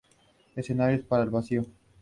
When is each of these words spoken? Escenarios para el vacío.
Escenarios 0.55 1.05
para 1.05 1.21
el 1.25 1.29
vacío. 1.29 1.63